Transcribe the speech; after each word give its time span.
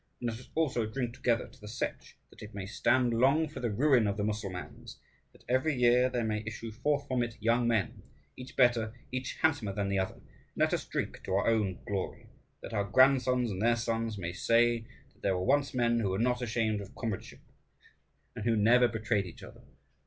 And 0.19 0.31
let 0.31 0.39
us 0.39 0.49
also 0.55 0.87
drink 0.87 1.13
together 1.13 1.47
to 1.47 1.61
the 1.61 1.67
Setch, 1.67 2.13
that 2.31 2.41
it 2.41 2.55
may 2.55 2.65
stand 2.65 3.13
long 3.13 3.47
for 3.47 3.59
the 3.59 3.69
ruin 3.69 4.07
of 4.07 4.17
the 4.17 4.23
Mussulmans, 4.23 4.97
and 5.31 5.43
that 5.43 5.45
every 5.47 5.75
year 5.75 6.09
there 6.09 6.23
may 6.23 6.41
issue 6.43 6.71
forth 6.71 7.07
from 7.07 7.21
it 7.21 7.37
young 7.39 7.67
men, 7.67 8.01
each 8.35 8.55
better, 8.55 8.95
each 9.11 9.33
handsomer 9.43 9.73
than 9.73 9.89
the 9.89 9.99
other. 9.99 10.15
And 10.15 10.23
let 10.55 10.73
us 10.73 10.85
drink 10.85 11.21
to 11.25 11.35
our 11.35 11.47
own 11.47 11.83
glory, 11.85 12.25
that 12.63 12.73
our 12.73 12.85
grandsons 12.85 13.51
and 13.51 13.61
their 13.61 13.75
sons 13.75 14.17
may 14.17 14.33
say 14.33 14.85
that 15.13 15.21
there 15.21 15.37
were 15.37 15.45
once 15.45 15.71
men 15.71 15.99
who 15.99 16.09
were 16.09 16.17
not 16.17 16.41
ashamed 16.41 16.81
of 16.81 16.95
comradeship, 16.95 17.41
and 18.35 18.43
who 18.45 18.55
never 18.55 18.87
betrayed 18.87 19.27
each 19.27 19.43
other. 19.43 19.61